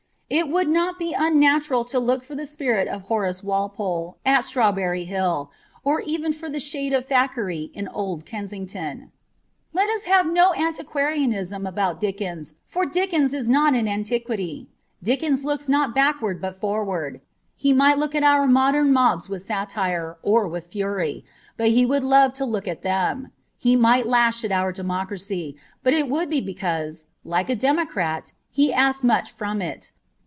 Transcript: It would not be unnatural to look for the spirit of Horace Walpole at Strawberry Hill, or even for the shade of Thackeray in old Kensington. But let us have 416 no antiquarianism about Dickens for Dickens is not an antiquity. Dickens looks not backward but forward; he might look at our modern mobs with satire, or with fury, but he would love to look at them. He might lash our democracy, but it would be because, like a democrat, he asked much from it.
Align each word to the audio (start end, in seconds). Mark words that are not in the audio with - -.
It 0.33 0.47
would 0.47 0.69
not 0.69 0.97
be 0.97 1.11
unnatural 1.11 1.83
to 1.83 1.99
look 1.99 2.23
for 2.23 2.35
the 2.35 2.47
spirit 2.47 2.87
of 2.87 3.01
Horace 3.07 3.43
Walpole 3.43 4.15
at 4.25 4.45
Strawberry 4.45 5.03
Hill, 5.03 5.51
or 5.83 5.99
even 6.05 6.31
for 6.31 6.49
the 6.49 6.61
shade 6.61 6.93
of 6.93 7.05
Thackeray 7.05 7.69
in 7.73 7.89
old 7.89 8.25
Kensington. 8.25 9.11
But 9.73 9.81
let 9.81 9.89
us 9.89 10.03
have 10.03 10.25
416 10.27 10.61
no 10.61 10.67
antiquarianism 10.69 11.67
about 11.67 11.99
Dickens 11.99 12.53
for 12.65 12.85
Dickens 12.85 13.33
is 13.33 13.49
not 13.49 13.73
an 13.75 13.89
antiquity. 13.89 14.69
Dickens 15.03 15.43
looks 15.43 15.67
not 15.67 15.93
backward 15.93 16.39
but 16.39 16.55
forward; 16.61 17.19
he 17.57 17.73
might 17.73 17.97
look 17.97 18.15
at 18.15 18.23
our 18.23 18.47
modern 18.47 18.93
mobs 18.93 19.27
with 19.27 19.41
satire, 19.41 20.17
or 20.23 20.47
with 20.47 20.67
fury, 20.67 21.25
but 21.57 21.67
he 21.71 21.85
would 21.85 22.05
love 22.05 22.31
to 22.35 22.45
look 22.45 22.69
at 22.69 22.83
them. 22.83 23.33
He 23.57 23.75
might 23.75 24.07
lash 24.07 24.45
our 24.45 24.71
democracy, 24.71 25.57
but 25.83 25.93
it 25.93 26.07
would 26.07 26.29
be 26.29 26.39
because, 26.39 27.07
like 27.25 27.49
a 27.49 27.55
democrat, 27.55 28.31
he 28.49 28.71
asked 28.71 29.03
much 29.03 29.29
from 29.33 29.61
it. 29.61 29.91